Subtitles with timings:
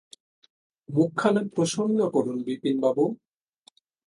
[0.89, 3.05] মুখখানা প্রসন্ন করুন বিপিনবাবু!